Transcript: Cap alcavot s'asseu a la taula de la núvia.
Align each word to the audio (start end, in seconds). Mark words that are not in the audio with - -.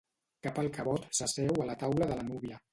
Cap 0.47 0.57
alcavot 0.63 1.05
s'asseu 1.19 1.63
a 1.67 1.71
la 1.71 1.79
taula 1.85 2.11
de 2.13 2.21
la 2.21 2.29
núvia. 2.35 2.63